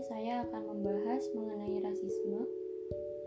saya 0.00 0.48
akan 0.48 0.62
membahas 0.64 1.28
mengenai 1.36 1.76
rasisme 1.84 2.48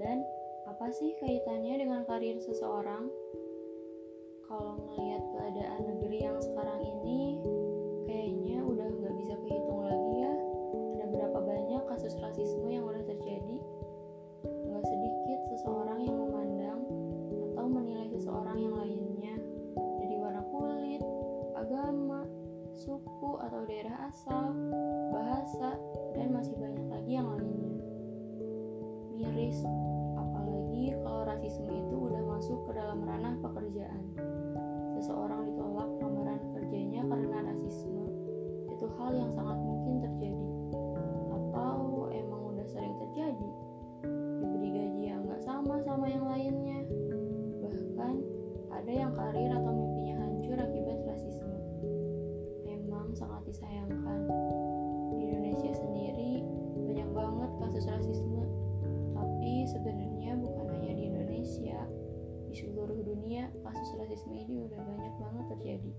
dan 0.02 0.26
apa 0.66 0.90
sih 0.90 1.14
kaitannya 1.22 1.86
dengan 1.86 2.02
karir 2.10 2.42
seseorang. 2.42 3.14
Kalau 4.50 4.82
melihat 4.90 5.22
keadaan 5.38 5.82
negeri 5.86 6.26
yang 6.26 6.38
sekarang 6.42 6.82
ini, 6.82 7.38
kayaknya 8.10 8.66
udah 8.66 8.90
nggak 8.90 9.16
bisa 9.22 9.36
kehitung 9.46 9.82
lagi 9.86 10.14
ya. 10.26 10.34
Ada 10.98 11.06
berapa 11.14 11.40
banyak 11.46 11.84
kasus 11.94 12.18
rasisme 12.18 12.66
yang 12.66 12.90
udah 12.90 13.06
terjadi? 13.06 13.58
Nggak 14.46 14.84
sedikit 14.90 15.40
seseorang 15.54 16.00
yang 16.02 16.18
memandang 16.18 16.82
atau 17.54 17.66
menilai 17.70 18.10
seseorang 18.10 18.58
yang 18.58 18.76
lainnya 18.82 19.36
dari 20.02 20.16
warna 20.18 20.42
kulit, 20.50 21.02
agama, 21.54 22.26
suku 22.74 23.32
atau 23.46 23.62
daerah 23.70 24.10
asal, 24.10 24.52
bahasa, 25.14 25.78
Apalagi 30.18 30.98
kalau 31.02 31.22
rasisme 31.28 31.70
itu 31.70 31.96
udah 31.98 32.22
masuk 32.26 32.60
ke 32.66 32.72
dalam 32.78 33.04
ranah 33.06 33.36
pekerjaan. 33.42 34.04
Seseorang 34.98 35.50
ditolak 35.50 35.90
lamaran 36.02 36.42
kerjanya 36.54 37.02
karena 37.06 37.38
rasisme. 37.50 38.06
Itu 38.74 38.90
hal 38.98 39.12
yang 39.14 39.33
dunia 63.34 63.50
kasus 63.66 63.98
rasisme 63.98 64.38
ini 64.38 64.70
udah 64.70 64.78
banyak 64.78 65.14
banget 65.18 65.46
terjadi. 65.58 65.92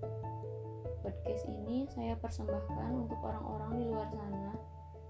Podcast 1.03 1.43
ini 1.51 1.83
saya 1.91 2.15
persembahkan 2.15 2.95
untuk 2.95 3.19
orang-orang 3.27 3.75
di 3.75 3.85
luar 3.91 4.07
sana 4.15 4.55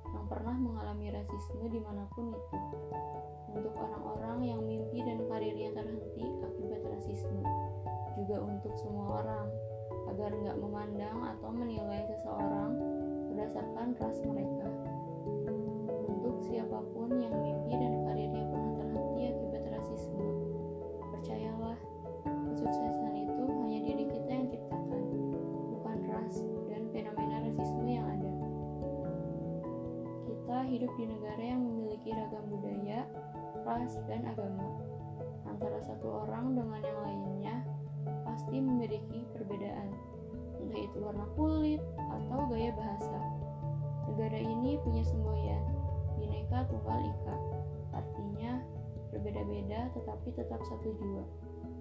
yang 0.08 0.24
pernah 0.32 0.56
mengalami 0.56 1.12
rasisme 1.12 1.68
di 1.68 1.76
mana 1.84 2.08
pun 2.16 2.32
itu. 2.32 2.58
Untuk 3.52 3.76
orang-orang 3.76 4.40
yang 4.40 4.60
mimpi 4.64 5.04
dan 5.04 5.20
karirnya 5.28 5.76
terhenti 5.76 6.24
akibat 6.40 6.80
rasisme. 6.96 7.44
Juga 8.16 8.40
untuk 8.40 8.72
semua 8.80 9.20
orang, 9.20 9.46
agar 10.08 10.32
nggak 10.32 10.56
memandang 10.64 11.28
atau 11.28 11.52
menilai 11.52 12.08
seseorang 12.08 12.72
berdasarkan 13.36 14.00
ras 14.00 14.16
mereka. 14.24 14.68
Untuk 16.08 16.40
siapa 16.48 16.80
pun 16.88 17.20
yang 17.20 17.36
mimpi 17.36 17.76
dan 17.76 17.93
hidup 30.74 30.90
di 30.98 31.06
negara 31.06 31.38
yang 31.38 31.62
memiliki 31.62 32.10
ragam 32.10 32.50
budaya, 32.50 33.06
ras, 33.62 33.94
dan 34.10 34.26
agama. 34.26 34.66
Antara 35.46 35.78
satu 35.86 36.26
orang 36.26 36.58
dengan 36.58 36.82
yang 36.82 37.00
lainnya 37.06 37.56
pasti 38.26 38.58
memiliki 38.58 39.22
perbedaan, 39.30 39.94
entah 40.58 40.80
itu 40.82 40.98
warna 40.98 41.30
kulit 41.38 41.78
atau 41.94 42.50
gaya 42.50 42.74
bahasa. 42.74 43.18
Negara 44.10 44.34
ini 44.34 44.74
punya 44.82 45.06
semboyan, 45.06 45.62
Bhinneka 46.18 46.66
Tunggal 46.66 47.06
Ika. 47.06 47.36
Artinya, 47.94 48.58
berbeda-beda 49.14 49.94
tetapi 49.94 50.34
tetap 50.34 50.58
satu 50.66 50.90
jua. 50.98 51.24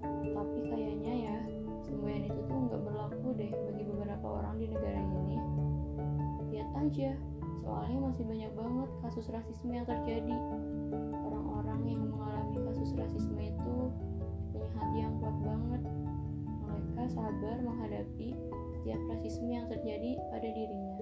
Tapi 0.06 0.70
kayaknya 0.70 1.14
ya, 1.34 1.38
semboyan 1.82 2.30
itu 2.30 2.40
tuh 2.46 2.58
nggak 2.70 2.82
berlaku 2.86 3.34
deh 3.42 3.50
bagi 3.50 3.84
beberapa 3.90 4.28
orang 4.30 4.62
di 4.62 4.70
negara 4.70 5.02
ini. 5.02 5.38
Lihat 6.54 6.70
aja, 6.78 7.18
soalnya 7.64 7.98
masih 8.12 8.24
banyak 8.28 8.52
banget 8.54 8.90
kasus 9.00 9.26
rasisme 9.32 9.72
yang 9.72 9.88
terjadi. 9.88 10.36
Orang-orang 11.16 11.82
yang 11.88 12.04
mengalami 12.12 12.60
kasus 12.68 12.92
rasisme 13.00 13.40
itu 13.40 13.76
punya 14.52 14.70
hati 14.76 14.98
yang 15.00 15.16
kuat 15.24 15.38
banget. 15.42 15.82
Mereka 16.68 17.04
sabar 17.16 17.58
menghadapi 17.64 18.36
setiap 18.76 19.02
rasisme 19.08 19.48
yang 19.48 19.66
terjadi 19.72 20.20
pada 20.28 20.50
dirinya. 20.52 21.00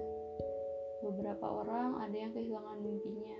Beberapa 1.02 1.46
orang 1.50 1.98
ada 1.98 2.14
yang 2.14 2.30
kehilangan 2.30 2.78
mimpinya, 2.78 3.38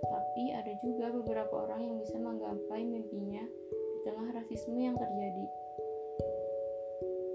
tapi 0.00 0.48
ada 0.56 0.72
juga 0.80 1.12
beberapa 1.12 1.68
orang 1.68 1.84
yang 1.84 1.96
bisa 2.00 2.16
menggapai 2.16 2.88
mimpinya 2.88 3.44
di 3.68 3.98
tengah 4.08 4.32
rasisme 4.32 4.80
yang 4.80 4.96
terjadi. 4.96 5.46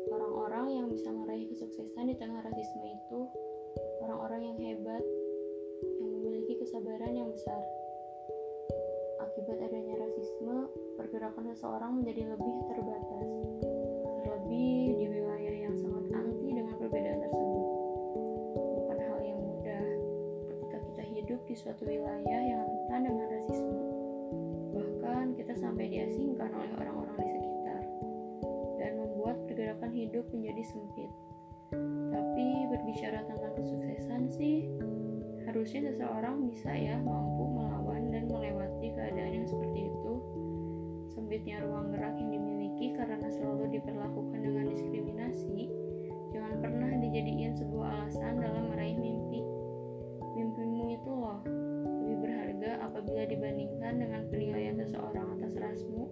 Orang-orang 0.10 0.66
yang 0.74 0.88
bisa 0.90 1.14
meraih 1.14 1.46
kesuksesan 1.46 2.10
di 2.10 2.18
tengah 2.18 2.42
rasisme 2.42 2.90
itu 2.90 3.30
kesabaran 6.72 7.12
yang 7.12 7.28
besar. 7.28 7.60
Akibat 9.20 9.60
adanya 9.60 10.08
rasisme, 10.08 10.72
pergerakan 10.96 11.52
seseorang 11.52 12.00
menjadi 12.00 12.32
lebih 12.32 12.56
terbatas, 12.72 13.28
terlebih 14.24 14.96
di 14.96 15.06
wilayah 15.12 15.56
yang 15.68 15.76
sangat 15.76 16.08
anti 16.16 16.48
dengan 16.48 16.72
perbedaan 16.80 17.20
tersebut. 17.28 17.68
Bukan 18.56 18.98
hal 19.04 19.20
yang 19.20 19.40
mudah 19.44 19.88
ketika 20.48 20.78
kita 20.80 21.04
hidup 21.12 21.40
di 21.44 21.56
suatu 21.60 21.84
wilayah 21.84 22.40
yang 22.40 22.64
rentan 22.64 23.02
dengan 23.04 23.28
rasisme. 23.36 23.84
Bahkan 24.72 25.26
kita 25.44 25.54
sampai 25.60 25.92
diasingkan 25.92 26.56
oleh 26.56 26.72
orang-orang 26.80 27.20
di 27.20 27.32
sekitar 27.36 27.84
dan 28.80 28.92
membuat 28.96 29.36
pergerakan 29.44 29.92
hidup 29.92 30.24
menjadi 30.32 30.64
sempit. 30.72 31.12
Tapi 32.16 32.48
berbicara 32.72 33.28
tentang 33.28 33.60
kesuksesan 33.60 34.32
sih, 34.32 34.72
harusnya 35.52 35.92
seseorang 35.92 36.48
bisa 36.48 36.72
ya 36.72 36.96
mampu 37.04 37.44
melawan 37.44 38.08
dan 38.08 38.24
melewati 38.32 38.88
keadaan 38.96 39.44
yang 39.44 39.44
seperti 39.44 39.92
itu. 39.92 40.14
Sempitnya 41.12 41.60
ruang 41.60 41.92
gerak 41.92 42.16
yang 42.16 42.32
dimiliki 42.32 42.96
karena 42.96 43.28
selalu 43.28 43.68
diperlakukan 43.76 44.40
dengan 44.40 44.72
diskriminasi, 44.72 45.68
jangan 46.32 46.56
pernah 46.64 46.96
dijadikan 47.04 47.52
sebuah 47.60 47.84
alasan 47.84 48.40
dalam 48.40 48.72
meraih 48.72 48.96
mimpi. 48.96 49.44
Mimpimu 50.40 50.96
itu 50.96 51.12
loh, 51.12 51.44
lebih 52.00 52.18
berharga 52.24 52.72
apabila 52.88 53.28
dibandingkan 53.28 53.94
dengan 54.00 54.22
penilaian 54.32 54.80
seseorang 54.80 55.36
atas 55.36 55.52
rasmu, 55.60 56.08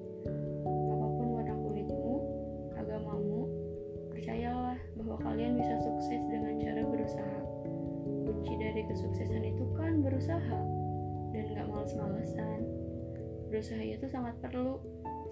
Berusaha 13.60 13.84
itu 13.84 14.08
sangat 14.08 14.40
perlu. 14.40 14.80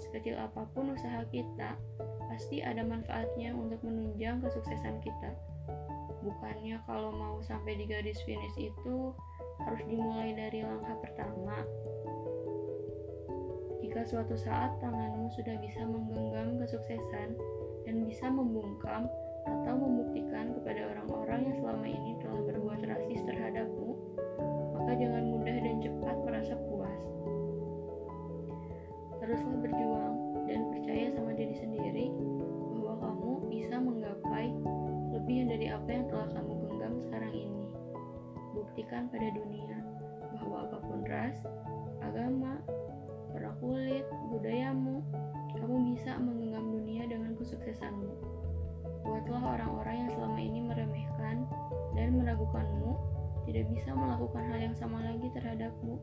Sekecil 0.03 0.35
apa 0.35 0.67
pun 0.75 0.91
usaha 0.91 1.23
kita, 1.31 1.79
pasti 2.27 2.59
ada 2.59 2.83
manfaatnya 2.83 3.55
untuk 3.55 3.79
menunjang 3.87 4.43
kesuksesan 4.43 4.99
kita. 4.99 5.31
Bukannya 6.19 6.75
kalau 6.83 7.15
mau 7.15 7.39
sampai 7.39 7.79
di 7.79 7.87
garis 7.87 8.19
finish 8.27 8.59
itu 8.59 9.15
harus 9.63 9.79
dimulai 9.87 10.35
dari 10.35 10.59
langkah 10.59 10.99
pertama. 10.99 11.63
Jika 13.79 14.03
suatu 14.03 14.35
saat 14.35 14.75
tanganmu 14.83 15.31
sudah 15.31 15.55
bisa 15.63 15.87
menggenggam 15.87 16.59
kesuksesan 16.59 17.31
dan 17.87 17.95
bisa 18.03 18.27
membungkam 18.27 19.07
atau 19.47 19.86
agama, 42.27 42.59
warna 43.31 43.55
kulit, 43.63 44.03
budayamu, 44.35 44.99
kamu 45.55 45.95
bisa 45.95 46.19
menggenggam 46.19 46.75
dunia 46.75 47.07
dengan 47.07 47.31
kesuksesanmu. 47.39 48.11
Buatlah 49.07 49.39
orang-orang 49.55 49.95
yang 50.03 50.11
selama 50.11 50.39
ini 50.43 50.59
meremehkan 50.59 51.47
dan 51.95 52.19
meragukanmu 52.19 52.99
tidak 53.47 53.63
bisa 53.71 53.95
melakukan 53.95 54.43
hal 54.43 54.59
yang 54.59 54.75
sama 54.75 54.99
lagi 55.07 55.31
terhadapmu. 55.39 55.95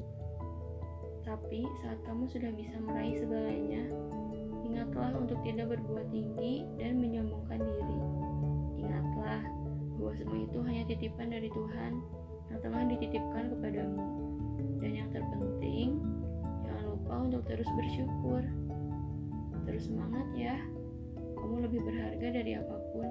Tapi 1.28 1.68
saat 1.84 2.00
kamu 2.08 2.24
sudah 2.32 2.48
bisa 2.56 2.72
meraih 2.80 3.20
segalanya, 3.20 3.84
ingatlah 4.64 5.12
untuk 5.20 5.36
tidak 5.44 5.76
berbuat 5.76 6.08
tinggi 6.08 6.64
dan 6.80 7.04
menyombongkan 7.04 7.60
diri. 7.60 8.00
Ingatlah 8.80 9.44
bahwa 10.00 10.12
semua 10.16 10.40
itu 10.40 10.58
hanya 10.64 10.88
titipan 10.88 11.28
dari 11.28 11.52
Tuhan 11.52 12.00
yang 12.48 12.60
telah 12.64 12.82
dititipkan 12.88 13.44
kepadamu. 13.52 14.24
Dan 14.84 15.00
yang 15.00 15.08
terpenting, 15.16 15.96
lupa 17.22 17.38
terus 17.46 17.68
bersyukur. 17.78 18.42
Terus 19.64 19.82
semangat 19.86 20.26
ya. 20.34 20.56
Kamu 21.38 21.62
lebih 21.62 21.80
berharga 21.84 22.28
dari 22.30 22.52
apa 22.58 22.76
pun. 22.90 23.08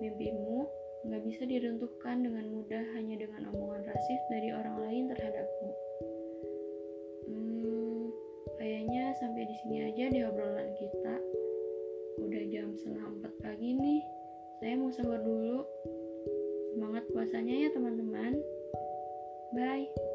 Mimpimu 0.00 0.64
nggak 1.04 1.22
bisa 1.28 1.44
diruntuhkan 1.44 2.24
dengan 2.24 2.48
mudah 2.48 2.84
hanya 2.96 3.20
dengan 3.20 3.52
omongan 3.52 3.84
rasis 3.84 4.22
dari 4.32 4.48
orang 4.56 4.76
lain 4.80 5.04
terhadapmu. 5.12 5.70
Hmm, 7.28 8.04
kayaknya 8.56 9.12
sampai 9.20 9.44
di 9.44 9.56
sini 9.60 9.76
aja 9.92 10.04
di 10.08 10.20
obrolan 10.24 10.70
kita. 10.80 11.16
Udah 12.24 12.42
jam 12.48 12.72
setengah 12.72 13.04
empat 13.20 13.32
pagi 13.44 13.76
nih. 13.76 14.00
Saya 14.64 14.74
mau 14.80 14.88
sahur 14.88 15.20
dulu. 15.20 15.60
Semangat 16.72 17.04
puasanya 17.12 17.54
ya 17.54 17.68
teman-teman. 17.76 18.32
Bye. 19.52 20.13